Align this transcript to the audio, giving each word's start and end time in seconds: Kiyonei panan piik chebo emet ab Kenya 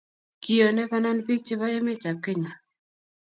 Kiyonei 0.41 0.89
panan 0.91 1.17
piik 1.25 1.41
chebo 1.45 1.65
emet 1.77 2.03
ab 2.09 2.17
Kenya 2.23 2.51